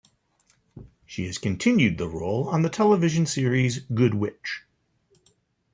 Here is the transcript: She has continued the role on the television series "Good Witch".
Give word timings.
She 1.05 1.27
has 1.27 1.37
continued 1.37 1.99
the 1.99 2.07
role 2.07 2.49
on 2.49 2.63
the 2.63 2.69
television 2.71 3.27
series 3.27 3.77
"Good 3.81 4.15
Witch". 4.15 4.63